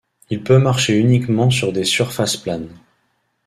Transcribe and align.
Il 0.31 0.41
peut 0.43 0.57
marcher 0.57 0.97
uniquement 0.97 1.51
sur 1.51 1.71
des 1.71 1.83
surfaces 1.83 2.35
planes. 2.35 2.75